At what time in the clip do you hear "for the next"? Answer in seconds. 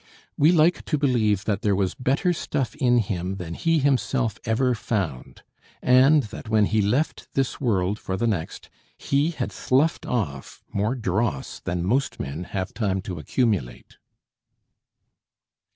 7.99-8.71